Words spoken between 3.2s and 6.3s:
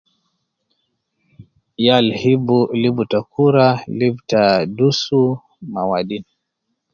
kura, libu ta dusu ma wadin